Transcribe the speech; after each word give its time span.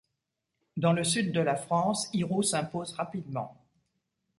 Dans 0.77 0.93
le 0.93 1.03
sud 1.03 1.31
de 1.31 1.41
la 1.41 1.55
France, 1.55 2.09
Hiroux 2.11 2.41
s’impose 2.41 2.91
rapidement. 2.93 3.55